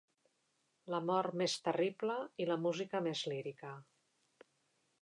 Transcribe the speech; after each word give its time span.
La 0.93 1.01
mort 1.09 1.35
més 1.41 1.57
terrible 1.67 2.17
i 2.45 2.49
la 2.53 2.59
música 2.65 3.05
més 3.11 3.23
lírica. 3.35 3.79